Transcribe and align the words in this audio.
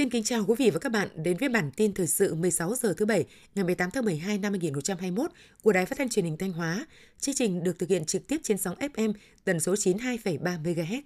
Xin 0.00 0.10
kính 0.10 0.24
chào 0.24 0.44
quý 0.48 0.54
vị 0.58 0.70
và 0.70 0.78
các 0.78 0.92
bạn 0.92 1.08
đến 1.16 1.36
với 1.36 1.48
bản 1.48 1.70
tin 1.76 1.94
thời 1.94 2.06
sự 2.06 2.34
16 2.34 2.74
giờ 2.74 2.94
thứ 2.96 3.06
Bảy 3.06 3.24
ngày 3.54 3.64
18 3.64 3.90
tháng 3.90 4.04
12 4.04 4.38
năm 4.38 4.52
2021 4.52 5.30
của 5.62 5.72
Đài 5.72 5.86
Phát 5.86 5.98
thanh 5.98 6.08
Truyền 6.08 6.24
hình 6.24 6.36
Thanh 6.36 6.52
Hóa. 6.52 6.86
Chương 7.18 7.34
trình 7.34 7.64
được 7.64 7.78
thực 7.78 7.88
hiện 7.88 8.04
trực 8.04 8.26
tiếp 8.26 8.40
trên 8.42 8.58
sóng 8.58 8.76
FM 8.78 9.12
tần 9.44 9.60
số 9.60 9.74
92,3 9.74 10.62
MHz. 10.62 11.02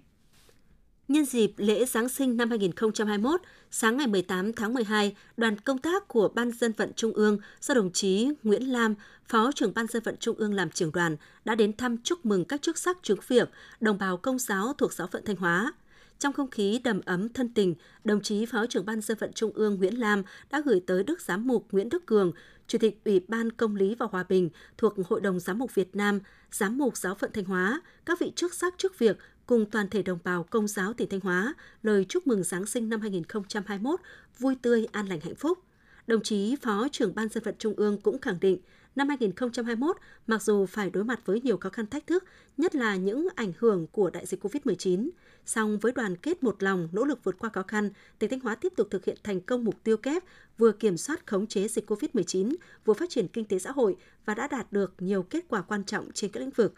Nhân 1.07 1.25
dịp 1.25 1.51
lễ 1.57 1.85
Giáng 1.85 2.09
sinh 2.09 2.37
năm 2.37 2.49
2021, 2.49 3.41
sáng 3.71 3.97
ngày 3.97 4.07
18 4.07 4.53
tháng 4.53 4.73
12, 4.73 5.15
đoàn 5.37 5.59
công 5.59 5.77
tác 5.77 6.07
của 6.07 6.29
Ban 6.35 6.51
dân 6.51 6.71
vận 6.71 6.91
Trung 6.95 7.13
ương 7.13 7.37
do 7.61 7.73
đồng 7.73 7.91
chí 7.91 8.27
Nguyễn 8.43 8.71
Lam, 8.71 8.95
Phó 9.27 9.51
trưởng 9.55 9.73
Ban 9.73 9.87
dân 9.87 10.03
vận 10.03 10.15
Trung 10.19 10.35
ương 10.35 10.53
làm 10.53 10.69
trưởng 10.69 10.91
đoàn, 10.91 11.17
đã 11.45 11.55
đến 11.55 11.77
thăm 11.77 11.97
chúc 12.03 12.25
mừng 12.25 12.45
các 12.45 12.61
chức 12.61 12.77
sắc 12.77 12.97
chứng 13.03 13.19
việc, 13.27 13.49
đồng 13.79 13.97
bào 13.97 14.17
công 14.17 14.39
giáo 14.39 14.73
thuộc 14.77 14.93
giáo 14.93 15.07
phận 15.11 15.23
Thanh 15.25 15.35
Hóa. 15.35 15.73
Trong 16.19 16.33
không 16.33 16.49
khí 16.49 16.81
đầm 16.83 17.01
ấm 17.05 17.29
thân 17.29 17.53
tình, 17.53 17.75
đồng 18.03 18.21
chí 18.21 18.45
Phó 18.45 18.65
trưởng 18.65 18.85
Ban 18.85 19.01
dân 19.01 19.17
vận 19.17 19.33
Trung 19.33 19.51
ương 19.53 19.75
Nguyễn 19.75 19.99
Lam 19.99 20.23
đã 20.51 20.61
gửi 20.65 20.81
tới 20.87 21.03
Đức 21.03 21.21
Giám 21.21 21.47
mục 21.47 21.67
Nguyễn 21.71 21.89
Đức 21.89 22.05
Cường, 22.05 22.31
Chủ 22.67 22.77
tịch 22.77 22.99
Ủy 23.05 23.19
ban 23.27 23.51
Công 23.51 23.75
lý 23.75 23.95
và 23.95 24.05
Hòa 24.11 24.23
bình 24.29 24.49
thuộc 24.77 24.93
Hội 25.09 25.21
đồng 25.21 25.39
Giám 25.39 25.59
mục 25.59 25.75
Việt 25.75 25.95
Nam, 25.95 26.19
Giám 26.51 26.77
mục 26.77 26.97
Giáo 26.97 27.15
phận 27.15 27.31
Thanh 27.33 27.45
Hóa, 27.45 27.81
các 28.05 28.19
vị 28.19 28.31
chức 28.35 28.53
sắc 28.53 28.73
chức 28.77 28.99
việc 28.99 29.17
cùng 29.45 29.65
toàn 29.65 29.89
thể 29.89 30.03
đồng 30.03 30.19
bào 30.23 30.43
công 30.43 30.67
giáo 30.67 30.93
tỉnh 30.93 31.09
Thanh 31.09 31.19
Hóa 31.19 31.53
lời 31.83 32.05
chúc 32.09 32.27
mừng 32.27 32.43
Giáng 32.43 32.65
sinh 32.65 32.89
năm 32.89 33.01
2021 33.01 33.99
vui 34.39 34.55
tươi, 34.61 34.87
an 34.91 35.07
lành 35.07 35.19
hạnh 35.21 35.35
phúc. 35.35 35.59
Đồng 36.07 36.23
chí 36.23 36.55
Phó 36.61 36.87
trưởng 36.91 37.15
Ban 37.15 37.29
dân 37.29 37.43
vận 37.43 37.55
Trung 37.59 37.73
ương 37.77 38.01
cũng 38.01 38.21
khẳng 38.21 38.39
định, 38.39 38.57
năm 38.95 39.09
2021, 39.09 39.97
mặc 40.27 40.43
dù 40.43 40.65
phải 40.65 40.89
đối 40.89 41.03
mặt 41.03 41.19
với 41.25 41.41
nhiều 41.41 41.57
khó 41.57 41.69
khăn 41.69 41.87
thách 41.87 42.07
thức, 42.07 42.23
nhất 42.57 42.75
là 42.75 42.95
những 42.95 43.27
ảnh 43.35 43.51
hưởng 43.59 43.87
của 43.87 44.09
đại 44.09 44.25
dịch 44.25 44.45
COVID-19, 44.45 45.09
song 45.45 45.77
với 45.79 45.91
đoàn 45.91 46.15
kết 46.15 46.43
một 46.43 46.63
lòng, 46.63 46.89
nỗ 46.91 47.05
lực 47.05 47.23
vượt 47.23 47.35
qua 47.39 47.49
khó 47.49 47.63
khăn, 47.63 47.89
tỉnh 48.19 48.29
Thanh 48.29 48.39
Hóa 48.39 48.55
tiếp 48.55 48.73
tục 48.75 48.87
thực 48.91 49.05
hiện 49.05 49.17
thành 49.23 49.41
công 49.41 49.63
mục 49.63 49.83
tiêu 49.83 49.97
kép 49.97 50.23
vừa 50.57 50.71
kiểm 50.71 50.97
soát 50.97 51.27
khống 51.27 51.47
chế 51.47 51.67
dịch 51.67 51.91
COVID-19, 51.91 52.55
vừa 52.85 52.93
phát 52.93 53.09
triển 53.09 53.27
kinh 53.27 53.45
tế 53.45 53.59
xã 53.59 53.71
hội 53.71 53.95
và 54.25 54.33
đã 54.33 54.47
đạt 54.47 54.71
được 54.71 54.93
nhiều 54.99 55.23
kết 55.23 55.45
quả 55.47 55.61
quan 55.61 55.83
trọng 55.83 56.11
trên 56.13 56.31
các 56.31 56.39
lĩnh 56.39 56.49
vực. 56.49 56.73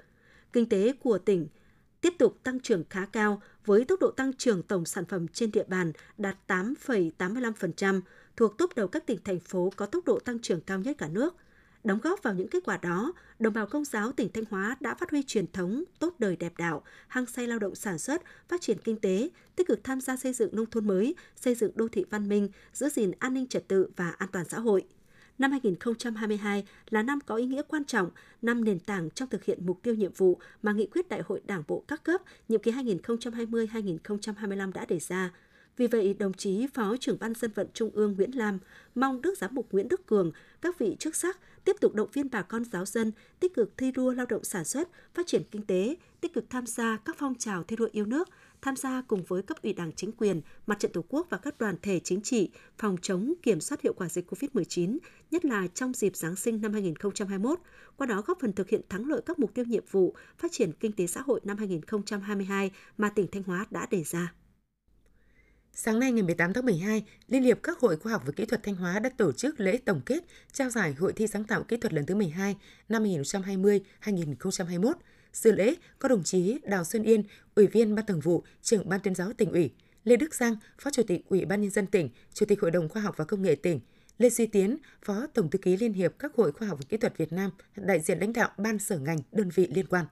Kinh 0.53 0.69
tế 0.69 0.93
của 0.93 1.17
tỉnh 1.17 1.47
tiếp 2.01 2.13
tục 2.19 2.39
tăng 2.43 2.59
trưởng 2.59 2.83
khá 2.89 3.05
cao 3.05 3.41
với 3.65 3.85
tốc 3.85 3.99
độ 3.99 4.11
tăng 4.11 4.33
trưởng 4.33 4.63
tổng 4.63 4.85
sản 4.85 5.05
phẩm 5.05 5.27
trên 5.27 5.51
địa 5.51 5.63
bàn 5.67 5.91
đạt 6.17 6.37
8,85%, 6.47 8.01
thuộc 8.35 8.57
top 8.57 8.75
đầu 8.75 8.87
các 8.87 9.05
tỉnh 9.05 9.19
thành 9.23 9.39
phố 9.39 9.71
có 9.75 9.85
tốc 9.85 10.05
độ 10.05 10.19
tăng 10.19 10.39
trưởng 10.39 10.61
cao 10.61 10.79
nhất 10.79 10.97
cả 10.97 11.07
nước. 11.07 11.35
Đóng 11.87 11.99
góp 12.03 12.23
vào 12.23 12.33
những 12.33 12.47
kết 12.47 12.63
quả 12.65 12.77
đó, 12.77 13.13
đồng 13.39 13.53
bào 13.53 13.67
công 13.67 13.85
giáo 13.85 14.11
tỉnh 14.11 14.29
Thanh 14.33 14.43
Hóa 14.49 14.77
đã 14.79 14.95
phát 14.95 15.11
huy 15.11 15.23
truyền 15.23 15.51
thống 15.51 15.83
tốt 15.99 16.15
đời 16.19 16.35
đẹp 16.35 16.53
đạo, 16.57 16.83
hăng 17.07 17.25
say 17.25 17.47
lao 17.47 17.59
động 17.59 17.75
sản 17.75 17.99
xuất, 17.99 18.21
phát 18.47 18.61
triển 18.61 18.77
kinh 18.83 18.99
tế, 18.99 19.29
tích 19.55 19.67
cực 19.67 19.83
tham 19.83 20.01
gia 20.01 20.17
xây 20.17 20.33
dựng 20.33 20.55
nông 20.55 20.65
thôn 20.65 20.87
mới, 20.87 21.15
xây 21.35 21.55
dựng 21.55 21.71
đô 21.75 21.87
thị 21.87 22.05
văn 22.09 22.29
minh, 22.29 22.49
giữ 22.73 22.89
gìn 22.89 23.11
an 23.19 23.33
ninh 23.33 23.47
trật 23.47 23.67
tự 23.67 23.89
và 23.95 24.09
an 24.09 24.29
toàn 24.31 24.45
xã 24.45 24.59
hội. 24.59 24.85
Năm 25.37 25.51
2022 25.51 26.67
là 26.89 27.03
năm 27.03 27.19
có 27.25 27.35
ý 27.35 27.45
nghĩa 27.45 27.61
quan 27.67 27.85
trọng, 27.85 28.09
năm 28.41 28.63
nền 28.63 28.79
tảng 28.79 29.09
trong 29.09 29.29
thực 29.29 29.43
hiện 29.43 29.65
mục 29.65 29.79
tiêu 29.83 29.95
nhiệm 29.95 30.13
vụ 30.13 30.39
mà 30.63 30.71
nghị 30.71 30.87
quyết 30.87 31.09
Đại 31.09 31.21
hội 31.25 31.41
Đảng 31.45 31.63
bộ 31.67 31.83
các 31.87 32.03
cấp 32.03 32.21
nhiệm 32.49 32.61
kỳ 32.61 32.71
2020-2025 32.71 34.73
đã 34.73 34.85
đề 34.85 34.99
ra. 34.99 35.31
Vì 35.77 35.87
vậy, 35.87 36.13
đồng 36.13 36.33
chí 36.33 36.67
Phó 36.73 36.95
trưởng 36.99 37.19
Ban 37.19 37.33
dân 37.33 37.51
vận 37.55 37.67
Trung 37.73 37.89
ương 37.93 38.13
Nguyễn 38.17 38.31
Lam 38.31 38.59
mong 38.95 39.21
Đức 39.21 39.37
Giám 39.37 39.55
mục 39.55 39.67
Nguyễn 39.71 39.87
Đức 39.87 40.05
Cường, 40.05 40.31
các 40.61 40.79
vị 40.79 40.95
chức 40.99 41.15
sắc 41.15 41.39
tiếp 41.65 41.75
tục 41.81 41.93
động 41.93 42.09
viên 42.13 42.29
bà 42.31 42.41
con 42.41 42.63
giáo 42.65 42.85
dân 42.85 43.11
tích 43.39 43.53
cực 43.53 43.77
thi 43.77 43.91
đua 43.91 44.11
lao 44.11 44.25
động 44.25 44.43
sản 44.43 44.65
xuất, 44.65 44.89
phát 45.13 45.27
triển 45.27 45.43
kinh 45.51 45.65
tế, 45.65 45.95
tích 46.21 46.33
cực 46.33 46.49
tham 46.49 46.65
gia 46.65 46.97
các 46.97 47.15
phong 47.19 47.35
trào 47.35 47.63
thi 47.63 47.75
đua 47.75 47.89
yêu 47.91 48.05
nước, 48.05 48.29
tham 48.61 48.75
gia 48.75 49.01
cùng 49.01 49.23
với 49.27 49.41
cấp 49.41 49.57
ủy 49.63 49.73
Đảng 49.73 49.91
chính 49.91 50.11
quyền, 50.11 50.41
mặt 50.67 50.79
trận 50.79 50.91
Tổ 50.91 51.03
quốc 51.09 51.27
và 51.29 51.37
các 51.37 51.57
đoàn 51.59 51.75
thể 51.81 51.99
chính 51.99 52.21
trị 52.21 52.49
phòng 52.77 52.97
chống 53.01 53.33
kiểm 53.43 53.59
soát 53.59 53.81
hiệu 53.81 53.93
quả 53.93 54.09
dịch 54.09 54.33
COVID-19, 54.33 54.97
nhất 55.31 55.45
là 55.45 55.67
trong 55.73 55.93
dịp 55.93 56.15
Giáng 56.15 56.35
sinh 56.35 56.61
năm 56.61 56.73
2021, 56.73 57.59
qua 57.97 58.07
đó 58.07 58.23
góp 58.25 58.39
phần 58.39 58.53
thực 58.53 58.69
hiện 58.69 58.81
thắng 58.89 59.09
lợi 59.09 59.21
các 59.25 59.39
mục 59.39 59.53
tiêu 59.53 59.65
nhiệm 59.65 59.83
vụ 59.91 60.15
phát 60.37 60.51
triển 60.51 60.71
kinh 60.71 60.91
tế 60.91 61.07
xã 61.07 61.21
hội 61.21 61.39
năm 61.43 61.57
2022 61.57 62.71
mà 62.97 63.09
tỉnh 63.09 63.27
Thanh 63.31 63.43
Hóa 63.43 63.65
đã 63.71 63.87
đề 63.91 64.03
ra. 64.03 64.33
Sáng 65.87 65.99
nay 65.99 66.11
ngày 66.11 66.23
18 66.23 66.53
tháng 66.53 66.65
12, 66.65 67.03
Liên 67.27 67.43
hiệp 67.43 67.63
các 67.63 67.79
hội 67.79 67.97
khoa 67.97 68.11
học 68.11 68.23
và 68.25 68.31
kỹ 68.31 68.45
thuật 68.45 68.63
Thanh 68.63 68.75
Hóa 68.75 68.99
đã 68.99 69.09
tổ 69.17 69.31
chức 69.31 69.59
lễ 69.59 69.77
tổng 69.85 70.01
kết 70.05 70.23
trao 70.53 70.69
giải 70.69 70.93
Hội 70.93 71.13
thi 71.13 71.27
sáng 71.27 71.43
tạo 71.43 71.63
kỹ 71.63 71.77
thuật 71.77 71.93
lần 71.93 72.05
thứ 72.05 72.15
12 72.15 72.55
năm 72.89 73.03
2020-2021. 73.03 74.93
Dự 75.33 75.51
lễ 75.51 75.75
có 75.99 76.09
đồng 76.09 76.23
chí 76.23 76.59
Đào 76.63 76.83
Xuân 76.83 77.03
Yên, 77.03 77.23
Ủy 77.55 77.67
viên 77.67 77.95
Ban 77.95 78.05
Thường 78.05 78.19
vụ, 78.19 78.43
trưởng 78.61 78.89
Ban 78.89 78.99
tuyên 78.99 79.15
giáo 79.15 79.33
tỉnh 79.33 79.51
ủy, 79.51 79.71
Lê 80.03 80.15
Đức 80.15 80.35
Giang, 80.35 80.55
Phó 80.79 80.91
Chủ 80.91 81.03
tịch 81.03 81.21
Ủy 81.29 81.45
ban 81.45 81.61
nhân 81.61 81.71
dân 81.71 81.87
tỉnh, 81.87 82.09
Chủ 82.33 82.45
tịch 82.45 82.61
Hội 82.61 82.71
đồng 82.71 82.89
Khoa 82.89 83.01
học 83.01 83.17
và 83.17 83.25
Công 83.25 83.41
nghệ 83.41 83.55
tỉnh, 83.55 83.79
Lê 84.17 84.29
Duy 84.29 84.45
Tiến, 84.45 84.77
Phó 85.05 85.27
Tổng 85.33 85.49
thư 85.49 85.59
ký 85.59 85.77
Liên 85.77 85.93
hiệp 85.93 86.13
các 86.19 86.35
hội 86.35 86.51
khoa 86.51 86.67
học 86.67 86.77
và 86.79 86.85
kỹ 86.89 86.97
thuật 86.97 87.17
Việt 87.17 87.33
Nam, 87.33 87.51
đại 87.75 87.99
diện 87.99 88.19
lãnh 88.19 88.33
đạo 88.33 88.49
ban 88.57 88.79
sở 88.79 88.99
ngành, 88.99 89.19
đơn 89.31 89.49
vị 89.55 89.67
liên 89.73 89.85
quan. 89.87 90.05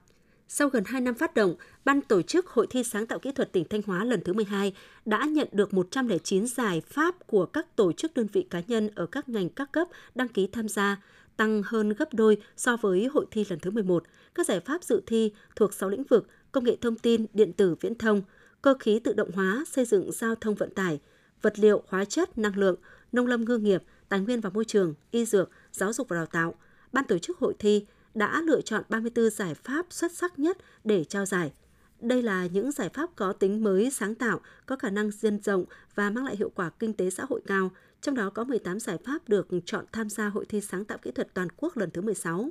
Sau 0.48 0.68
gần 0.68 0.84
2 0.86 1.00
năm 1.00 1.14
phát 1.14 1.34
động, 1.34 1.54
Ban 1.84 2.00
tổ 2.00 2.22
chức 2.22 2.46
Hội 2.46 2.66
thi 2.70 2.84
sáng 2.84 3.06
tạo 3.06 3.18
kỹ 3.18 3.32
thuật 3.32 3.52
tỉnh 3.52 3.64
Thanh 3.70 3.82
Hóa 3.82 4.04
lần 4.04 4.20
thứ 4.24 4.32
12 4.32 4.72
đã 5.04 5.24
nhận 5.24 5.48
được 5.52 5.74
109 5.74 6.46
giải 6.46 6.80
pháp 6.80 7.26
của 7.26 7.46
các 7.46 7.76
tổ 7.76 7.92
chức 7.92 8.14
đơn 8.14 8.26
vị 8.32 8.46
cá 8.50 8.62
nhân 8.66 8.90
ở 8.94 9.06
các 9.06 9.28
ngành 9.28 9.48
các 9.48 9.72
cấp 9.72 9.88
đăng 10.14 10.28
ký 10.28 10.48
tham 10.52 10.68
gia, 10.68 11.02
tăng 11.36 11.62
hơn 11.64 11.92
gấp 11.92 12.14
đôi 12.14 12.36
so 12.56 12.76
với 12.76 13.06
hội 13.06 13.26
thi 13.30 13.44
lần 13.48 13.58
thứ 13.58 13.70
11. 13.70 14.04
Các 14.34 14.46
giải 14.46 14.60
pháp 14.60 14.84
dự 14.84 15.02
thi 15.06 15.32
thuộc 15.56 15.74
6 15.74 15.88
lĩnh 15.88 16.04
vực 16.04 16.26
công 16.52 16.64
nghệ 16.64 16.76
thông 16.80 16.96
tin, 16.96 17.26
điện 17.34 17.52
tử, 17.52 17.74
viễn 17.80 17.94
thông, 17.94 18.22
cơ 18.62 18.74
khí 18.80 18.98
tự 18.98 19.12
động 19.12 19.30
hóa, 19.34 19.64
xây 19.66 19.84
dựng 19.84 20.12
giao 20.12 20.34
thông 20.34 20.54
vận 20.54 20.74
tải, 20.74 21.00
vật 21.42 21.58
liệu, 21.58 21.82
hóa 21.88 22.04
chất, 22.04 22.38
năng 22.38 22.58
lượng, 22.58 22.76
nông 23.12 23.26
lâm 23.26 23.44
ngư 23.44 23.58
nghiệp, 23.58 23.82
tài 24.08 24.20
nguyên 24.20 24.40
và 24.40 24.50
môi 24.50 24.64
trường, 24.64 24.94
y 25.10 25.24
dược, 25.24 25.50
giáo 25.72 25.92
dục 25.92 26.08
và 26.08 26.16
đào 26.16 26.26
tạo. 26.26 26.54
Ban 26.92 27.04
tổ 27.04 27.18
chức 27.18 27.38
hội 27.38 27.54
thi 27.58 27.86
đã 28.16 28.42
lựa 28.42 28.60
chọn 28.60 28.82
34 28.88 29.30
giải 29.30 29.54
pháp 29.54 29.86
xuất 29.90 30.12
sắc 30.12 30.38
nhất 30.38 30.58
để 30.84 31.04
trao 31.04 31.26
giải. 31.26 31.52
Đây 32.00 32.22
là 32.22 32.46
những 32.46 32.72
giải 32.72 32.88
pháp 32.88 33.10
có 33.16 33.32
tính 33.32 33.64
mới 33.64 33.90
sáng 33.90 34.14
tạo, 34.14 34.40
có 34.66 34.76
khả 34.76 34.90
năng 34.90 35.10
nhân 35.22 35.40
rộng 35.42 35.64
và 35.94 36.10
mang 36.10 36.24
lại 36.24 36.36
hiệu 36.36 36.50
quả 36.54 36.70
kinh 36.78 36.92
tế 36.92 37.10
xã 37.10 37.24
hội 37.28 37.40
cao, 37.46 37.70
trong 38.00 38.14
đó 38.14 38.30
có 38.30 38.44
18 38.44 38.80
giải 38.80 38.98
pháp 39.04 39.28
được 39.28 39.48
chọn 39.66 39.84
tham 39.92 40.08
gia 40.08 40.28
Hội 40.28 40.44
thi 40.48 40.60
sáng 40.60 40.84
tạo 40.84 40.98
kỹ 40.98 41.10
thuật 41.10 41.34
toàn 41.34 41.48
quốc 41.56 41.76
lần 41.76 41.90
thứ 41.90 42.02
16. 42.02 42.50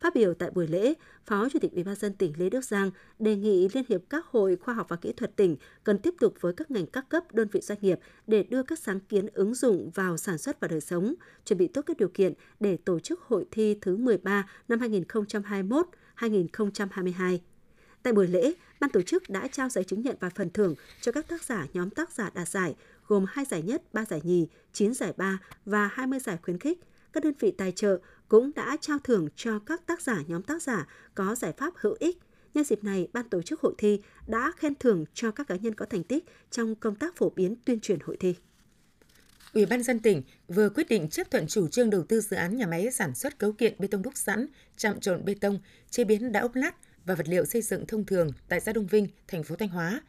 Phát 0.00 0.14
biểu 0.14 0.34
tại 0.34 0.50
buổi 0.50 0.66
lễ, 0.66 0.94
Phó 1.26 1.48
Chủ 1.48 1.58
tịch 1.58 1.72
Ủy 1.72 1.84
ban 1.84 1.94
dân 1.94 2.12
tỉnh 2.12 2.32
Lê 2.36 2.50
Đức 2.50 2.64
Giang 2.64 2.90
đề 3.18 3.36
nghị 3.36 3.68
Liên 3.74 3.84
hiệp 3.88 4.00
các 4.10 4.26
hội 4.26 4.56
khoa 4.56 4.74
học 4.74 4.86
và 4.88 4.96
kỹ 4.96 5.12
thuật 5.12 5.36
tỉnh 5.36 5.56
cần 5.84 5.98
tiếp 5.98 6.14
tục 6.20 6.34
với 6.40 6.52
các 6.52 6.70
ngành 6.70 6.86
các 6.86 7.08
cấp 7.08 7.34
đơn 7.34 7.48
vị 7.52 7.60
doanh 7.60 7.78
nghiệp 7.80 7.98
để 8.26 8.42
đưa 8.42 8.62
các 8.62 8.78
sáng 8.78 9.00
kiến 9.00 9.26
ứng 9.34 9.54
dụng 9.54 9.90
vào 9.94 10.16
sản 10.16 10.38
xuất 10.38 10.60
và 10.60 10.68
đời 10.68 10.80
sống, 10.80 11.14
chuẩn 11.44 11.58
bị 11.58 11.66
tốt 11.66 11.82
các 11.86 11.96
điều 11.96 12.08
kiện 12.08 12.32
để 12.60 12.76
tổ 12.76 13.00
chức 13.00 13.20
hội 13.20 13.46
thi 13.50 13.78
thứ 13.80 13.96
13 13.96 14.48
năm 14.68 14.78
2021-2022. 16.18 17.38
Tại 18.02 18.12
buổi 18.12 18.26
lễ, 18.26 18.52
ban 18.80 18.90
tổ 18.90 19.02
chức 19.02 19.30
đã 19.30 19.48
trao 19.48 19.68
giấy 19.68 19.84
chứng 19.84 20.00
nhận 20.00 20.16
và 20.20 20.30
phần 20.30 20.50
thưởng 20.50 20.74
cho 21.00 21.12
các 21.12 21.28
tác 21.28 21.42
giả 21.42 21.66
nhóm 21.72 21.90
tác 21.90 22.12
giả 22.12 22.30
đạt 22.34 22.48
giải, 22.48 22.74
gồm 23.06 23.24
2 23.28 23.44
giải 23.44 23.62
nhất, 23.62 23.82
3 23.92 24.04
giải 24.04 24.20
nhì, 24.24 24.48
9 24.72 24.94
giải 24.94 25.12
ba 25.16 25.38
và 25.64 25.86
20 25.92 26.18
giải 26.18 26.38
khuyến 26.42 26.58
khích. 26.58 26.78
Các 27.12 27.24
đơn 27.24 27.32
vị 27.38 27.50
tài 27.58 27.72
trợ 27.72 27.98
cũng 28.28 28.50
đã 28.54 28.76
trao 28.80 28.98
thưởng 28.98 29.28
cho 29.36 29.58
các 29.58 29.86
tác 29.86 30.00
giả 30.00 30.22
nhóm 30.26 30.42
tác 30.42 30.62
giả 30.62 30.86
có 31.14 31.34
giải 31.34 31.52
pháp 31.52 31.74
hữu 31.76 31.96
ích. 31.98 32.18
Nhân 32.54 32.64
dịp 32.64 32.84
này, 32.84 33.08
ban 33.12 33.28
tổ 33.28 33.42
chức 33.42 33.60
hội 33.60 33.74
thi 33.78 34.00
đã 34.26 34.52
khen 34.56 34.74
thưởng 34.74 35.04
cho 35.14 35.30
các 35.30 35.48
cá 35.48 35.56
nhân 35.56 35.74
có 35.74 35.86
thành 35.86 36.04
tích 36.04 36.24
trong 36.50 36.74
công 36.74 36.94
tác 36.94 37.16
phổ 37.16 37.30
biến 37.30 37.56
tuyên 37.64 37.80
truyền 37.80 37.98
hội 38.00 38.16
thi. 38.16 38.34
Ủy 39.54 39.66
ban 39.66 39.82
dân 39.82 39.98
tỉnh 39.98 40.22
vừa 40.48 40.68
quyết 40.68 40.88
định 40.88 41.08
chấp 41.08 41.30
thuận 41.30 41.46
chủ 41.46 41.68
trương 41.68 41.90
đầu 41.90 42.02
tư 42.02 42.20
dự 42.20 42.36
án 42.36 42.56
nhà 42.56 42.66
máy 42.66 42.92
sản 42.92 43.14
xuất 43.14 43.38
cấu 43.38 43.52
kiện 43.52 43.74
bê 43.78 43.88
tông 43.88 44.02
đúc 44.02 44.16
sẵn, 44.16 44.46
chạm 44.76 45.00
trộn 45.00 45.24
bê 45.24 45.34
tông, 45.34 45.60
chế 45.90 46.04
biến 46.04 46.32
đá 46.32 46.40
ốp 46.40 46.54
lát 46.54 46.76
và 47.04 47.14
vật 47.14 47.28
liệu 47.28 47.44
xây 47.44 47.62
dựng 47.62 47.86
thông 47.86 48.04
thường 48.04 48.30
tại 48.48 48.60
xã 48.60 48.72
Đông 48.72 48.86
Vinh, 48.86 49.08
thành 49.28 49.42
phố 49.42 49.56
Thanh 49.56 49.68
Hóa. 49.68 50.00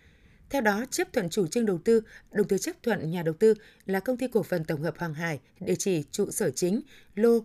Theo 0.50 0.62
đó, 0.62 0.86
chấp 0.92 1.14
thuận 1.14 1.30
chủ 1.30 1.48
trương 1.48 1.66
đầu 1.66 1.78
tư, 1.78 2.02
đồng 2.32 2.48
thời 2.48 2.60
chấp 2.60 2.76
thuận 2.84 3.12
nhà 3.12 3.24
đầu 3.24 3.34
tư 3.34 3.54
là 3.86 4.00
công 4.00 4.18
ty 4.18 4.28
cổ 4.28 4.44
phần 4.44 4.64
tổng 4.64 4.82
hợp 4.84 4.98
Hoàng 4.98 5.14
Hải, 5.14 5.40
địa 5.60 5.76
chỉ 5.76 6.04
trụ 6.12 6.32
sở 6.32 6.50
chính, 6.50 6.82
lô 7.16 7.40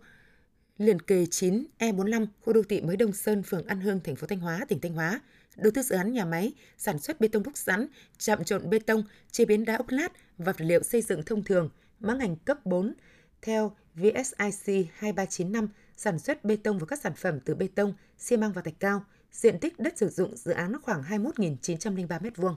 liền 0.79 1.01
kề 1.01 1.27
9 1.31 1.65
E45, 1.79 2.27
khu 2.41 2.53
đô 2.53 2.63
thị 2.63 2.81
mới 2.81 2.97
Đông 2.97 3.13
Sơn, 3.13 3.43
phường 3.43 3.67
An 3.67 3.81
Hương, 3.81 4.01
thành 4.05 4.17
phố 4.17 4.27
Thanh 4.27 4.41
Hóa, 4.41 4.65
tỉnh 4.69 4.81
Thanh 4.81 4.93
Hóa. 4.93 5.21
Đầu 5.57 5.73
tư 5.75 5.83
dự 5.83 5.97
án 5.97 6.13
nhà 6.13 6.25
máy 6.25 6.53
sản 6.79 6.99
xuất 6.99 7.21
bê 7.21 7.29
tông 7.29 7.43
đúc 7.43 7.57
sẵn, 7.57 7.87
chạm 8.19 8.45
trộn 8.45 8.71
bê 8.71 8.79
tông, 8.79 9.05
chế 9.31 9.45
biến 9.45 9.65
đá 9.65 9.77
ốc 9.77 9.87
lát 9.89 10.13
và 10.39 10.53
vật 10.53 10.61
liệu 10.67 10.83
xây 10.83 11.03
dựng 11.03 11.23
thông 11.23 11.45
thường, 11.45 11.71
mã 12.01 12.15
ngành 12.15 12.37
cấp 12.37 12.67
4 12.67 12.95
theo 13.43 13.77
VSIC 13.95 14.87
2395 14.93 15.69
sản 15.97 16.19
xuất 16.19 16.45
bê 16.45 16.57
tông 16.57 16.79
và 16.79 16.87
các 16.87 17.01
sản 17.01 17.13
phẩm 17.17 17.41
từ 17.41 17.55
bê 17.55 17.69
tông, 17.75 17.95
xi 18.19 18.37
măng 18.37 18.53
và 18.53 18.63
thạch 18.63 18.81
cao. 18.81 19.05
Diện 19.33 19.59
tích 19.59 19.79
đất 19.79 19.99
sử 19.99 20.09
dụng 20.09 20.37
dự 20.37 20.53
án 20.53 20.73
khoảng 20.83 21.03
21.903 21.03 22.07
m2. 22.07 22.55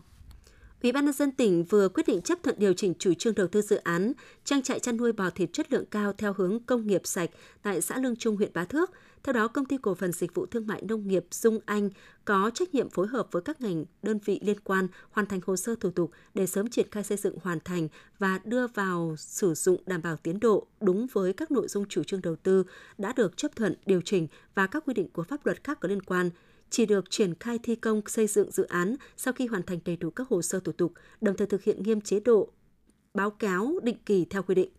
Ủy 0.84 0.92
ban 0.92 1.06
nhân 1.06 1.14
dân 1.14 1.32
tỉnh 1.32 1.64
vừa 1.64 1.90
quyết 1.90 2.08
định 2.08 2.22
chấp 2.22 2.44
thuận 2.44 2.60
điều 2.60 2.74
chỉnh 2.74 2.94
chủ 3.00 3.14
trương 3.14 3.36
đầu 3.36 3.48
tư 3.48 3.62
dự 3.62 3.76
án 3.76 4.14
trang 4.44 4.62
trại 4.62 4.80
chăn 4.80 4.98
nuôi 4.98 5.12
bò 5.12 5.30
thịt 5.30 5.50
chất 5.54 5.74
lượng 5.74 5.86
cao 5.86 6.14
theo 6.14 6.34
hướng 6.38 6.60
công 6.60 6.88
nghiệp 6.88 7.02
sạch 7.04 7.30
tại 7.62 7.82
xã 7.82 7.98
Lương 7.98 8.16
Trung, 8.16 8.36
huyện 8.36 8.52
Bá 8.54 8.66
Thước. 8.66 8.92
Theo 9.24 9.34
đó, 9.34 9.48
công 9.48 9.66
ty 9.66 9.78
cổ 9.78 9.96
phần 9.96 10.12
dịch 10.12 10.34
vụ 10.34 10.46
thương 10.46 10.68
mại 10.68 10.82
nông 10.82 11.08
nghiệp 11.08 11.26
Dung 11.32 11.60
Anh 11.66 11.90
có 12.26 12.52
trách 12.54 12.74
nhiệm 12.74 12.90
phối 12.90 13.08
hợp 13.08 13.28
với 13.32 13.42
các 13.42 13.62
ngành 13.62 13.86
đơn 14.04 14.20
vị 14.26 14.40
liên 14.44 14.60
quan 14.60 14.88
hoàn 15.12 15.28
thành 15.28 15.40
hồ 15.46 15.56
sơ 15.56 15.76
thủ 15.76 15.90
tục 15.90 16.12
để 16.34 16.48
sớm 16.48 16.70
triển 16.70 16.88
khai 16.92 17.04
xây 17.04 17.18
dựng 17.18 17.38
hoàn 17.44 17.60
thành 17.60 17.88
và 18.20 18.40
đưa 18.44 18.68
vào 18.68 19.16
sử 19.18 19.54
dụng 19.54 19.82
đảm 19.86 20.02
bảo 20.02 20.18
tiến 20.18 20.40
độ 20.40 20.68
đúng 20.82 21.08
với 21.14 21.34
các 21.34 21.52
nội 21.52 21.68
dung 21.68 21.86
chủ 21.90 22.04
trương 22.04 22.22
đầu 22.22 22.36
tư 22.36 22.64
đã 22.98 23.14
được 23.16 23.38
chấp 23.38 23.56
thuận 23.56 23.76
điều 23.86 24.02
chỉnh 24.02 24.28
và 24.56 24.68
các 24.68 24.84
quy 24.86 24.94
định 24.94 25.10
của 25.10 25.24
pháp 25.24 25.46
luật 25.46 25.64
khác 25.64 25.80
có 25.80 25.90
liên 25.90 26.02
quan 26.02 26.30
chỉ 26.76 26.86
được 26.86 27.10
triển 27.10 27.34
khai 27.40 27.60
thi 27.64 27.76
công 27.76 28.02
xây 28.08 28.28
dựng 28.28 28.52
dự 28.52 28.64
án 28.64 28.96
sau 29.18 29.34
khi 29.34 29.48
hoàn 29.48 29.64
thành 29.64 29.80
đầy 29.86 29.96
đủ 29.96 30.10
các 30.10 30.28
hồ 30.28 30.42
sơ 30.42 30.60
thủ 30.60 30.72
tục, 30.72 30.94
đồng 31.22 31.38
thời 31.38 31.48
thực 31.48 31.64
hiện 31.64 31.84
nghiêm 31.84 32.02
chế 32.02 32.20
độ 32.20 32.52
báo 33.14 33.32
cáo 33.32 33.80
định 33.84 33.98
kỳ 34.06 34.26
theo 34.30 34.44
quy 34.44 34.56
định. 34.56 34.70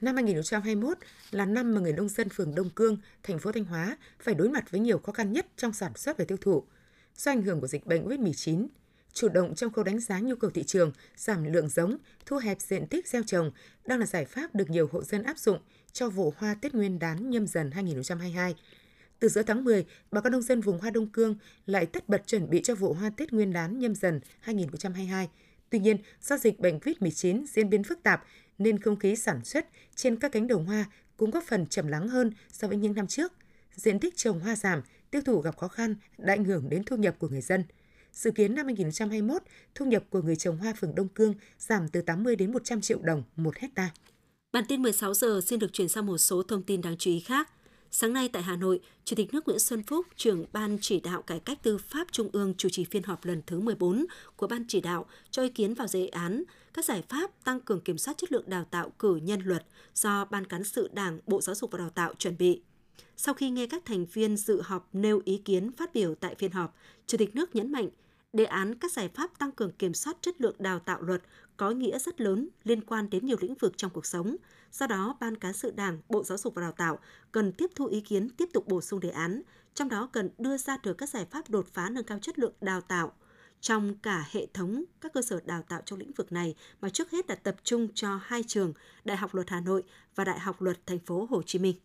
Năm 0.00 0.14
2021 0.14 0.98
là 1.30 1.44
năm 1.44 1.74
mà 1.74 1.80
người 1.80 1.92
nông 1.92 2.08
dân 2.08 2.28
phường 2.28 2.54
Đông 2.54 2.70
Cương, 2.70 2.96
thành 3.22 3.38
phố 3.38 3.52
Thanh 3.52 3.64
Hóa 3.64 3.96
phải 4.20 4.34
đối 4.34 4.48
mặt 4.48 4.70
với 4.70 4.80
nhiều 4.80 4.98
khó 4.98 5.12
khăn 5.12 5.32
nhất 5.32 5.46
trong 5.56 5.72
sản 5.72 5.92
xuất 5.96 6.18
và 6.18 6.24
tiêu 6.24 6.38
thụ. 6.40 6.64
Do 7.16 7.32
ảnh 7.32 7.42
hưởng 7.42 7.60
của 7.60 7.66
dịch 7.66 7.86
bệnh 7.86 8.08
COVID-19, 8.08 8.66
chủ 9.12 9.28
động 9.28 9.54
trong 9.54 9.72
khâu 9.72 9.84
đánh 9.84 10.00
giá 10.00 10.20
nhu 10.20 10.34
cầu 10.36 10.50
thị 10.50 10.62
trường, 10.62 10.92
giảm 11.16 11.52
lượng 11.52 11.68
giống, 11.68 11.96
thu 12.26 12.36
hẹp 12.36 12.60
diện 12.60 12.86
tích 12.86 13.08
gieo 13.08 13.22
trồng 13.22 13.50
đang 13.86 13.98
là 13.98 14.06
giải 14.06 14.24
pháp 14.24 14.54
được 14.54 14.70
nhiều 14.70 14.88
hộ 14.92 15.02
dân 15.02 15.22
áp 15.22 15.38
dụng 15.38 15.58
cho 15.92 16.08
vụ 16.08 16.34
hoa 16.36 16.54
Tết 16.54 16.74
Nguyên 16.74 16.98
đán 16.98 17.30
nhâm 17.30 17.46
dần 17.46 17.70
2022 17.70 18.54
từ 19.20 19.28
giữa 19.28 19.42
tháng 19.42 19.64
10, 19.64 19.84
bà 20.10 20.20
con 20.20 20.32
nông 20.32 20.42
dân 20.42 20.60
vùng 20.60 20.78
hoa 20.78 20.90
Đông 20.90 21.06
Cương 21.06 21.36
lại 21.66 21.86
tất 21.86 22.08
bật 22.08 22.26
chuẩn 22.26 22.50
bị 22.50 22.60
cho 22.62 22.74
vụ 22.74 22.92
hoa 22.92 23.10
Tết 23.10 23.32
Nguyên 23.32 23.52
đán 23.52 23.78
nhâm 23.78 23.94
dần 23.94 24.20
2022. 24.40 25.28
Tuy 25.70 25.78
nhiên, 25.78 25.96
do 26.22 26.36
dịch 26.36 26.60
bệnh 26.60 26.78
COVID-19 26.78 27.44
diễn 27.46 27.70
biến 27.70 27.84
phức 27.84 28.02
tạp 28.02 28.24
nên 28.58 28.78
không 28.78 28.96
khí 28.96 29.16
sản 29.16 29.44
xuất 29.44 29.66
trên 29.94 30.16
các 30.16 30.32
cánh 30.32 30.46
đồng 30.46 30.66
hoa 30.66 30.84
cũng 31.16 31.30
có 31.30 31.40
phần 31.48 31.66
trầm 31.66 31.86
lắng 31.86 32.08
hơn 32.08 32.32
so 32.52 32.68
với 32.68 32.76
những 32.76 32.94
năm 32.94 33.06
trước. 33.06 33.32
Diện 33.74 34.00
tích 34.00 34.16
trồng 34.16 34.40
hoa 34.40 34.56
giảm, 34.56 34.82
tiêu 35.10 35.22
thụ 35.24 35.40
gặp 35.40 35.56
khó 35.56 35.68
khăn 35.68 35.94
đã 36.18 36.32
ảnh 36.32 36.44
hưởng 36.44 36.68
đến 36.68 36.84
thu 36.84 36.96
nhập 36.96 37.16
của 37.18 37.28
người 37.28 37.40
dân. 37.40 37.64
Dự 38.12 38.30
kiến 38.30 38.54
năm 38.54 38.66
2021, 38.66 39.42
thu 39.74 39.86
nhập 39.86 40.04
của 40.10 40.22
người 40.22 40.36
trồng 40.36 40.58
hoa 40.58 40.72
phường 40.80 40.94
Đông 40.94 41.08
Cương 41.08 41.34
giảm 41.58 41.88
từ 41.88 42.02
80 42.02 42.36
đến 42.36 42.52
100 42.52 42.80
triệu 42.80 42.98
đồng 43.02 43.22
một 43.36 43.56
hecta. 43.56 43.90
Bản 44.52 44.64
tin 44.68 44.82
16 44.82 45.14
giờ 45.14 45.40
xin 45.46 45.58
được 45.58 45.72
chuyển 45.72 45.88
sang 45.88 46.06
một 46.06 46.18
số 46.18 46.42
thông 46.42 46.62
tin 46.62 46.80
đáng 46.80 46.96
chú 46.98 47.10
ý 47.10 47.20
khác. 47.20 47.50
Sáng 47.90 48.12
nay 48.12 48.28
tại 48.28 48.42
Hà 48.42 48.56
Nội, 48.56 48.80
Chủ 49.04 49.16
tịch 49.16 49.34
nước 49.34 49.46
Nguyễn 49.46 49.58
Xuân 49.58 49.82
Phúc, 49.82 50.06
trưởng 50.16 50.44
Ban 50.52 50.78
chỉ 50.80 51.00
đạo 51.00 51.22
cải 51.22 51.40
cách 51.40 51.62
tư 51.62 51.78
pháp 51.78 52.06
Trung 52.12 52.28
ương 52.32 52.54
chủ 52.54 52.68
trì 52.68 52.84
phiên 52.84 53.02
họp 53.02 53.24
lần 53.24 53.42
thứ 53.46 53.60
14 53.60 54.06
của 54.36 54.46
Ban 54.46 54.64
chỉ 54.68 54.80
đạo 54.80 55.06
cho 55.30 55.42
ý 55.42 55.48
kiến 55.48 55.74
vào 55.74 55.86
dự 55.86 56.06
án 56.06 56.42
các 56.74 56.84
giải 56.84 57.02
pháp 57.08 57.44
tăng 57.44 57.60
cường 57.60 57.80
kiểm 57.80 57.98
soát 57.98 58.18
chất 58.18 58.32
lượng 58.32 58.44
đào 58.46 58.64
tạo 58.64 58.92
cử 58.98 59.16
nhân 59.16 59.40
luật 59.44 59.66
do 59.94 60.24
Ban 60.24 60.44
cán 60.44 60.64
sự 60.64 60.88
Đảng, 60.92 61.18
Bộ 61.26 61.40
Giáo 61.40 61.54
dục 61.54 61.70
và 61.70 61.78
Đào 61.78 61.90
tạo 61.90 62.14
chuẩn 62.14 62.36
bị. 62.38 62.62
Sau 63.16 63.34
khi 63.34 63.50
nghe 63.50 63.66
các 63.66 63.84
thành 63.84 64.06
viên 64.06 64.36
dự 64.36 64.62
họp 64.62 64.88
nêu 64.92 65.20
ý 65.24 65.38
kiến 65.44 65.72
phát 65.72 65.94
biểu 65.94 66.14
tại 66.14 66.34
phiên 66.34 66.52
họp, 66.52 66.76
Chủ 67.06 67.18
tịch 67.18 67.34
nước 67.34 67.54
nhấn 67.54 67.72
mạnh 67.72 67.88
đề 68.32 68.44
án 68.44 68.74
các 68.74 68.92
giải 68.92 69.08
pháp 69.08 69.38
tăng 69.38 69.52
cường 69.52 69.72
kiểm 69.72 69.94
soát 69.94 70.16
chất 70.20 70.40
lượng 70.40 70.56
đào 70.58 70.78
tạo 70.78 71.02
luật 71.02 71.22
có 71.56 71.70
nghĩa 71.70 71.98
rất 71.98 72.20
lớn 72.20 72.48
liên 72.64 72.80
quan 72.80 73.10
đến 73.10 73.26
nhiều 73.26 73.36
lĩnh 73.40 73.54
vực 73.54 73.72
trong 73.76 73.90
cuộc 73.90 74.06
sống. 74.06 74.36
Do 74.72 74.86
đó, 74.86 75.16
Ban 75.20 75.36
Cán 75.36 75.52
sự 75.52 75.70
Đảng, 75.70 75.98
Bộ 76.08 76.24
Giáo 76.24 76.38
dục 76.38 76.54
và 76.54 76.62
Đào 76.62 76.72
tạo 76.72 76.98
cần 77.32 77.52
tiếp 77.52 77.70
thu 77.74 77.86
ý 77.86 78.00
kiến 78.00 78.28
tiếp 78.30 78.48
tục 78.52 78.68
bổ 78.68 78.80
sung 78.80 79.00
đề 79.00 79.10
án, 79.10 79.42
trong 79.74 79.88
đó 79.88 80.08
cần 80.12 80.30
đưa 80.38 80.56
ra 80.56 80.76
được 80.82 80.94
các 80.98 81.08
giải 81.08 81.26
pháp 81.30 81.50
đột 81.50 81.66
phá 81.72 81.90
nâng 81.90 82.04
cao 82.04 82.18
chất 82.18 82.38
lượng 82.38 82.52
đào 82.60 82.80
tạo 82.80 83.12
trong 83.60 83.94
cả 83.94 84.24
hệ 84.30 84.46
thống 84.54 84.84
các 85.00 85.12
cơ 85.12 85.22
sở 85.22 85.40
đào 85.44 85.62
tạo 85.68 85.80
trong 85.84 85.98
lĩnh 85.98 86.12
vực 86.12 86.32
này 86.32 86.54
mà 86.80 86.88
trước 86.88 87.10
hết 87.10 87.28
là 87.28 87.34
tập 87.34 87.56
trung 87.64 87.88
cho 87.94 88.20
hai 88.22 88.42
trường 88.42 88.72
Đại 89.04 89.16
học 89.16 89.34
Luật 89.34 89.50
Hà 89.50 89.60
Nội 89.60 89.82
và 90.14 90.24
Đại 90.24 90.38
học 90.38 90.62
Luật 90.62 90.86
Thành 90.86 90.98
phố 90.98 91.26
Hồ 91.30 91.42
Chí 91.42 91.58
Minh. 91.58 91.76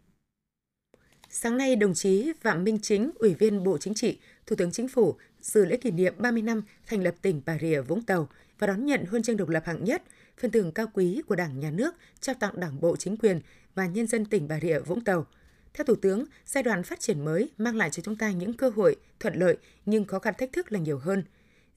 Sáng 1.35 1.57
nay, 1.57 1.75
đồng 1.75 1.93
chí 1.93 2.31
Phạm 2.41 2.63
Minh 2.63 2.79
Chính, 2.81 3.11
Ủy 3.15 3.33
viên 3.33 3.63
Bộ 3.63 3.77
Chính 3.77 3.93
trị, 3.93 4.19
Thủ 4.47 4.55
tướng 4.55 4.71
Chính 4.71 4.87
phủ 4.87 5.15
dự 5.41 5.65
lễ 5.65 5.77
kỷ 5.77 5.91
niệm 5.91 6.13
30 6.17 6.41
năm 6.41 6.61
thành 6.87 7.03
lập 7.03 7.15
tỉnh 7.21 7.41
Bà 7.45 7.57
Rịa, 7.61 7.81
Vũng 7.81 8.01
Tàu 8.01 8.29
và 8.59 8.67
đón 8.67 8.85
nhận 8.85 9.05
huân 9.05 9.23
chương 9.23 9.37
độc 9.37 9.49
lập 9.49 9.63
hạng 9.65 9.83
nhất, 9.83 10.03
phần 10.37 10.51
thưởng 10.51 10.71
cao 10.71 10.87
quý 10.93 11.21
của 11.27 11.35
Đảng, 11.35 11.59
Nhà 11.59 11.71
nước 11.71 11.95
trao 12.19 12.35
tặng 12.39 12.59
Đảng 12.59 12.81
bộ 12.81 12.95
chính 12.95 13.17
quyền 13.17 13.41
và 13.75 13.85
nhân 13.85 14.07
dân 14.07 14.25
tỉnh 14.25 14.47
Bà 14.47 14.59
Rịa, 14.59 14.79
Vũng 14.79 15.03
Tàu. 15.03 15.25
Theo 15.73 15.85
Thủ 15.85 15.95
tướng, 15.95 16.25
giai 16.45 16.63
đoạn 16.63 16.83
phát 16.83 16.99
triển 16.99 17.25
mới 17.25 17.49
mang 17.57 17.75
lại 17.75 17.89
cho 17.89 18.01
chúng 18.01 18.15
ta 18.15 18.31
những 18.31 18.53
cơ 18.53 18.69
hội 18.69 18.95
thuận 19.19 19.35
lợi 19.35 19.57
nhưng 19.85 20.05
khó 20.05 20.19
khăn 20.19 20.33
thách 20.37 20.53
thức 20.53 20.71
là 20.71 20.79
nhiều 20.79 20.97
hơn. 20.97 21.23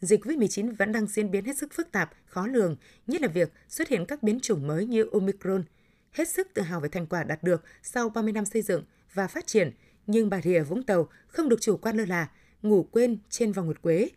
Dịch 0.00 0.24
COVID-19 0.24 0.76
vẫn 0.76 0.92
đang 0.92 1.06
diễn 1.06 1.30
biến 1.30 1.44
hết 1.44 1.58
sức 1.58 1.72
phức 1.72 1.92
tạp, 1.92 2.10
khó 2.26 2.46
lường, 2.46 2.76
nhất 3.06 3.22
là 3.22 3.28
việc 3.28 3.52
xuất 3.68 3.88
hiện 3.88 4.06
các 4.06 4.22
biến 4.22 4.40
chủng 4.40 4.66
mới 4.66 4.86
như 4.86 5.06
Omicron. 5.12 5.64
Hết 6.12 6.28
sức 6.28 6.48
tự 6.54 6.62
hào 6.62 6.80
về 6.80 6.88
thành 6.88 7.06
quả 7.06 7.24
đạt 7.24 7.42
được 7.42 7.64
sau 7.82 8.08
30 8.08 8.32
năm 8.32 8.44
xây 8.44 8.62
dựng 8.62 8.82
và 9.16 9.26
phát 9.26 9.46
triển, 9.46 9.70
nhưng 10.06 10.30
Bà 10.30 10.40
Rịa 10.40 10.62
Vũng 10.62 10.82
Tàu 10.82 11.08
không 11.26 11.48
được 11.48 11.60
chủ 11.60 11.76
quan 11.76 11.96
lơ 11.96 12.04
là, 12.04 12.28
ngủ 12.62 12.88
quên 12.90 13.18
trên 13.30 13.52
vòng 13.52 13.66
nguyệt 13.66 13.82
quế. 13.82 14.08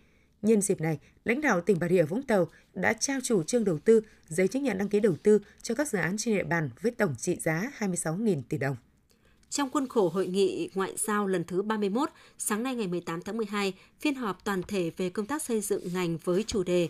Nhân 0.42 0.62
dịp 0.62 0.82
này, 0.82 1.00
lãnh 1.26 1.42
đạo 1.42 1.62
tỉnh 1.62 1.78
Bà 1.80 1.90
Rịa 1.90 2.04
Vũng 2.04 2.24
Tàu 2.24 2.48
đã 2.74 2.94
trao 2.94 3.20
chủ 3.24 3.44
trương 3.44 3.64
đầu 3.64 3.80
tư, 3.80 4.02
giấy 4.28 4.48
chứng 4.48 4.64
nhận 4.64 4.78
đăng 4.78 4.90
ký 4.90 5.00
đầu 5.00 5.16
tư 5.24 5.40
cho 5.62 5.76
các 5.76 5.88
dự 5.88 6.00
án 6.00 6.18
trên 6.18 6.36
địa 6.38 6.44
bàn 6.44 6.70
với 6.82 6.92
tổng 6.92 7.16
trị 7.18 7.36
giá 7.36 7.72
26.000 7.80 8.42
tỷ 8.50 8.58
đồng. 8.58 8.76
Trong 9.50 9.70
khuôn 9.72 9.88
khổ 9.88 10.10
hội 10.10 10.28
nghị 10.28 10.70
ngoại 10.76 10.94
giao 10.98 11.28
lần 11.28 11.44
thứ 11.44 11.62
31, 11.62 12.10
sáng 12.38 12.64
nay 12.64 12.76
ngày 12.76 12.88
18 12.88 13.22
tháng 13.22 13.38
12, 13.38 13.74
phiên 14.00 14.16
họp 14.16 14.44
toàn 14.44 14.62
thể 14.68 14.92
về 14.98 15.10
công 15.10 15.26
tác 15.26 15.42
xây 15.42 15.62
dựng 15.62 15.94
ngành 15.94 16.18
với 16.24 16.44
chủ 16.44 16.64
đề 16.64 16.90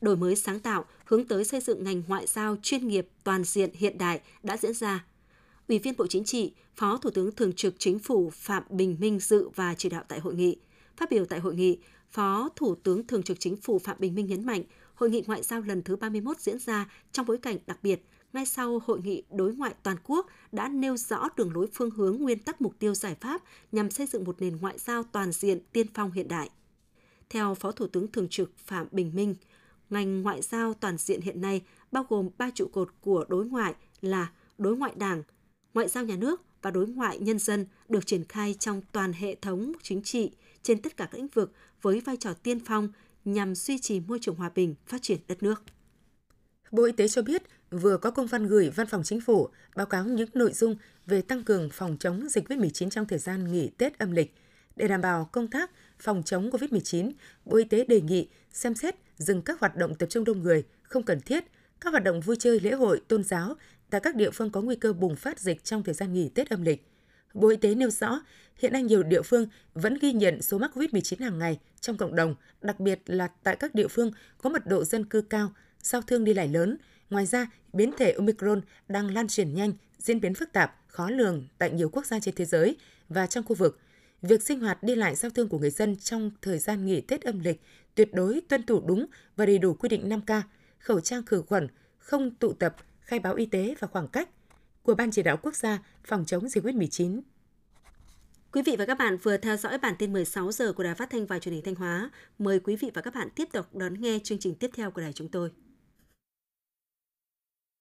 đổi 0.00 0.16
mới 0.16 0.36
sáng 0.36 0.60
tạo 0.60 0.84
hướng 1.04 1.24
tới 1.24 1.44
xây 1.44 1.60
dựng 1.60 1.84
ngành 1.84 2.02
ngoại 2.08 2.26
giao 2.26 2.56
chuyên 2.62 2.88
nghiệp 2.88 3.08
toàn 3.24 3.44
diện 3.44 3.70
hiện 3.74 3.98
đại 3.98 4.20
đã 4.42 4.56
diễn 4.56 4.74
ra. 4.74 5.04
Ủy 5.70 5.78
viên 5.78 5.94
Bộ 5.96 6.06
Chính 6.06 6.24
trị, 6.24 6.52
Phó 6.74 6.96
Thủ 6.96 7.10
tướng 7.10 7.34
Thường 7.34 7.52
trực 7.52 7.74
Chính 7.78 7.98
phủ 7.98 8.30
Phạm 8.30 8.62
Bình 8.70 8.96
Minh 9.00 9.20
dự 9.20 9.48
và 9.54 9.74
chỉ 9.74 9.88
đạo 9.88 10.04
tại 10.08 10.20
hội 10.20 10.34
nghị. 10.34 10.56
Phát 10.96 11.10
biểu 11.10 11.24
tại 11.24 11.40
hội 11.40 11.54
nghị, 11.54 11.78
Phó 12.10 12.48
Thủ 12.56 12.74
tướng 12.74 13.06
Thường 13.06 13.22
trực 13.22 13.40
Chính 13.40 13.56
phủ 13.56 13.78
Phạm 13.78 13.96
Bình 14.00 14.14
Minh 14.14 14.26
nhấn 14.26 14.46
mạnh, 14.46 14.62
hội 14.94 15.10
nghị 15.10 15.22
ngoại 15.26 15.42
giao 15.42 15.60
lần 15.60 15.82
thứ 15.82 15.96
31 15.96 16.40
diễn 16.40 16.58
ra 16.58 16.90
trong 17.12 17.26
bối 17.26 17.38
cảnh 17.38 17.56
đặc 17.66 17.78
biệt, 17.82 18.02
ngay 18.32 18.46
sau 18.46 18.80
hội 18.86 19.00
nghị 19.04 19.22
đối 19.30 19.54
ngoại 19.54 19.74
toàn 19.82 19.96
quốc 20.04 20.26
đã 20.52 20.68
nêu 20.68 20.96
rõ 20.96 21.28
đường 21.36 21.52
lối 21.54 21.68
phương 21.72 21.90
hướng 21.90 22.16
nguyên 22.16 22.38
tắc 22.38 22.60
mục 22.60 22.74
tiêu 22.78 22.94
giải 22.94 23.16
pháp 23.20 23.42
nhằm 23.72 23.90
xây 23.90 24.06
dựng 24.06 24.24
một 24.24 24.40
nền 24.40 24.56
ngoại 24.56 24.78
giao 24.78 25.02
toàn 25.02 25.32
diện 25.32 25.58
tiên 25.72 25.86
phong 25.94 26.12
hiện 26.12 26.28
đại. 26.28 26.50
Theo 27.28 27.54
Phó 27.54 27.72
Thủ 27.72 27.86
tướng 27.86 28.12
Thường 28.12 28.28
trực 28.28 28.58
Phạm 28.58 28.86
Bình 28.90 29.14
Minh, 29.14 29.34
ngành 29.90 30.22
ngoại 30.22 30.42
giao 30.42 30.74
toàn 30.74 30.98
diện 30.98 31.20
hiện 31.20 31.40
nay 31.40 31.62
bao 31.92 32.06
gồm 32.08 32.30
ba 32.38 32.50
trụ 32.54 32.68
cột 32.72 32.88
của 33.00 33.24
đối 33.28 33.46
ngoại 33.46 33.74
là 34.00 34.32
đối 34.58 34.76
ngoại 34.76 34.92
đảng, 34.96 35.22
ngoại 35.74 35.88
giao 35.88 36.04
nhà 36.04 36.16
nước 36.16 36.42
và 36.62 36.70
đối 36.70 36.86
ngoại 36.86 37.18
nhân 37.18 37.38
dân 37.38 37.66
được 37.88 38.06
triển 38.06 38.24
khai 38.24 38.54
trong 38.58 38.82
toàn 38.92 39.12
hệ 39.12 39.34
thống 39.34 39.72
chính 39.82 40.02
trị 40.02 40.30
trên 40.62 40.82
tất 40.82 40.96
cả 40.96 41.08
các 41.12 41.18
lĩnh 41.18 41.28
vực 41.28 41.52
với 41.82 42.00
vai 42.00 42.16
trò 42.16 42.32
tiên 42.32 42.60
phong 42.64 42.88
nhằm 43.24 43.54
duy 43.54 43.78
trì 43.78 44.00
môi 44.00 44.18
trường 44.22 44.34
hòa 44.34 44.50
bình, 44.54 44.74
phát 44.86 45.02
triển 45.02 45.18
đất 45.28 45.42
nước. 45.42 45.62
Bộ 46.70 46.84
Y 46.84 46.92
tế 46.92 47.08
cho 47.08 47.22
biết 47.22 47.42
vừa 47.70 47.96
có 47.96 48.10
công 48.10 48.26
văn 48.26 48.46
gửi 48.46 48.70
Văn 48.70 48.86
phòng 48.86 49.02
Chính 49.04 49.20
phủ 49.20 49.48
báo 49.76 49.86
cáo 49.86 50.04
những 50.04 50.28
nội 50.34 50.52
dung 50.52 50.76
về 51.06 51.22
tăng 51.22 51.44
cường 51.44 51.70
phòng 51.72 51.96
chống 52.00 52.28
dịch 52.28 52.48
COVID-19 52.48 52.90
trong 52.90 53.06
thời 53.06 53.18
gian 53.18 53.52
nghỉ 53.52 53.70
Tết 53.78 53.98
âm 53.98 54.12
lịch. 54.12 54.34
Để 54.76 54.88
đảm 54.88 55.00
bảo 55.00 55.28
công 55.32 55.48
tác 55.48 55.70
phòng 55.98 56.22
chống 56.22 56.50
COVID-19, 56.50 57.10
Bộ 57.44 57.56
Y 57.56 57.64
tế 57.64 57.84
đề 57.84 58.00
nghị 58.00 58.28
xem 58.52 58.74
xét 58.74 58.94
dừng 59.16 59.42
các 59.42 59.60
hoạt 59.60 59.76
động 59.76 59.94
tập 59.94 60.06
trung 60.06 60.24
đông 60.24 60.42
người 60.42 60.64
không 60.82 61.02
cần 61.02 61.20
thiết, 61.20 61.44
các 61.80 61.90
hoạt 61.90 62.04
động 62.04 62.20
vui 62.20 62.36
chơi 62.38 62.60
lễ 62.60 62.72
hội 62.72 63.00
tôn 63.08 63.24
giáo 63.24 63.54
tại 63.90 64.00
các 64.00 64.14
địa 64.14 64.30
phương 64.30 64.50
có 64.50 64.60
nguy 64.60 64.76
cơ 64.76 64.92
bùng 64.92 65.16
phát 65.16 65.40
dịch 65.40 65.64
trong 65.64 65.82
thời 65.82 65.94
gian 65.94 66.12
nghỉ 66.12 66.28
Tết 66.28 66.50
âm 66.50 66.62
lịch. 66.62 66.86
Bộ 67.34 67.48
Y 67.48 67.56
tế 67.56 67.74
nêu 67.74 67.90
rõ, 67.90 68.20
hiện 68.56 68.72
nay 68.72 68.82
nhiều 68.82 69.02
địa 69.02 69.22
phương 69.22 69.46
vẫn 69.74 69.98
ghi 70.00 70.12
nhận 70.12 70.42
số 70.42 70.58
mắc 70.58 70.70
COVID-19 70.74 71.24
hàng 71.24 71.38
ngày 71.38 71.58
trong 71.80 71.96
cộng 71.96 72.14
đồng, 72.14 72.34
đặc 72.60 72.80
biệt 72.80 73.00
là 73.06 73.28
tại 73.42 73.56
các 73.56 73.74
địa 73.74 73.88
phương 73.88 74.10
có 74.38 74.50
mật 74.50 74.66
độ 74.66 74.84
dân 74.84 75.04
cư 75.04 75.20
cao, 75.20 75.52
giao 75.82 76.02
thương 76.02 76.24
đi 76.24 76.34
lại 76.34 76.48
lớn. 76.48 76.76
Ngoài 77.10 77.26
ra, 77.26 77.46
biến 77.72 77.92
thể 77.98 78.12
Omicron 78.12 78.60
đang 78.88 79.14
lan 79.14 79.28
truyền 79.28 79.54
nhanh, 79.54 79.72
diễn 79.98 80.20
biến 80.20 80.34
phức 80.34 80.52
tạp, 80.52 80.76
khó 80.86 81.10
lường 81.10 81.46
tại 81.58 81.70
nhiều 81.70 81.88
quốc 81.88 82.06
gia 82.06 82.20
trên 82.20 82.34
thế 82.34 82.44
giới 82.44 82.76
và 83.08 83.26
trong 83.26 83.44
khu 83.44 83.54
vực. 83.54 83.78
Việc 84.22 84.42
sinh 84.42 84.60
hoạt 84.60 84.82
đi 84.82 84.94
lại 84.94 85.14
giao 85.14 85.30
thương 85.30 85.48
của 85.48 85.58
người 85.58 85.70
dân 85.70 85.96
trong 85.96 86.30
thời 86.42 86.58
gian 86.58 86.86
nghỉ 86.86 87.00
Tết 87.00 87.22
âm 87.22 87.40
lịch 87.40 87.60
tuyệt 87.94 88.14
đối 88.14 88.40
tuân 88.48 88.62
thủ 88.62 88.80
đúng 88.86 89.06
và 89.36 89.46
đầy 89.46 89.58
đủ 89.58 89.74
quy 89.74 89.88
định 89.88 90.08
5K, 90.08 90.42
khẩu 90.78 91.00
trang 91.00 91.26
khử 91.26 91.42
khuẩn, 91.42 91.68
không 91.98 92.30
tụ 92.30 92.52
tập, 92.52 92.76
khai 93.10 93.18
báo 93.18 93.34
y 93.34 93.46
tế 93.46 93.74
và 93.78 93.88
khoảng 93.88 94.08
cách 94.08 94.28
của 94.82 94.94
Ban 94.94 95.10
chỉ 95.10 95.22
đạo 95.22 95.36
quốc 95.42 95.56
gia 95.56 95.78
phòng 96.04 96.24
chống 96.24 96.48
dịch 96.48 96.64
COVID-19. 96.64 97.20
Quý 98.52 98.62
vị 98.62 98.76
và 98.78 98.86
các 98.86 98.98
bạn 98.98 99.16
vừa 99.16 99.36
theo 99.36 99.56
dõi 99.56 99.78
bản 99.78 99.94
tin 99.98 100.12
16 100.12 100.52
giờ 100.52 100.72
của 100.72 100.82
Đài 100.82 100.94
Phát 100.94 101.10
thanh 101.10 101.26
và 101.26 101.38
Truyền 101.38 101.54
hình 101.54 101.64
Thanh 101.64 101.74
Hóa. 101.74 102.10
Mời 102.38 102.60
quý 102.60 102.76
vị 102.76 102.90
và 102.94 103.02
các 103.02 103.14
bạn 103.14 103.28
tiếp 103.36 103.48
tục 103.52 103.74
đón 103.74 104.00
nghe 104.00 104.18
chương 104.24 104.38
trình 104.38 104.54
tiếp 104.54 104.70
theo 104.74 104.90
của 104.90 105.00
đài 105.00 105.12
chúng 105.12 105.28
tôi. 105.28 105.50